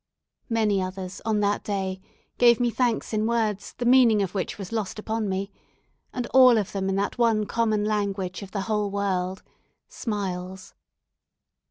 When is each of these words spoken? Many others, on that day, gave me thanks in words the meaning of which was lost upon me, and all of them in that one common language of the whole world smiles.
Many 0.49 0.81
others, 0.81 1.21
on 1.25 1.41
that 1.41 1.63
day, 1.63 2.01
gave 2.39 2.59
me 2.59 2.71
thanks 2.71 3.13
in 3.13 3.27
words 3.27 3.75
the 3.77 3.85
meaning 3.85 4.23
of 4.23 4.33
which 4.33 4.57
was 4.57 4.71
lost 4.71 4.97
upon 4.97 5.29
me, 5.29 5.51
and 6.11 6.25
all 6.33 6.57
of 6.57 6.71
them 6.71 6.89
in 6.89 6.95
that 6.95 7.19
one 7.19 7.45
common 7.45 7.85
language 7.85 8.41
of 8.41 8.49
the 8.49 8.61
whole 8.61 8.89
world 8.89 9.43
smiles. 9.89 10.73